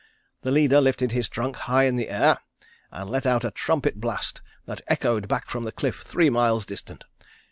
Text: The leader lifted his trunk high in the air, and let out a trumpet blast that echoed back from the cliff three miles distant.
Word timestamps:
The 0.41 0.49
leader 0.49 0.81
lifted 0.81 1.11
his 1.11 1.29
trunk 1.29 1.55
high 1.57 1.83
in 1.83 1.95
the 1.95 2.09
air, 2.09 2.37
and 2.89 3.07
let 3.07 3.27
out 3.27 3.43
a 3.45 3.51
trumpet 3.51 3.99
blast 4.01 4.41
that 4.65 4.81
echoed 4.87 5.27
back 5.27 5.47
from 5.47 5.63
the 5.63 5.71
cliff 5.71 6.01
three 6.03 6.31
miles 6.31 6.65
distant. 6.65 7.03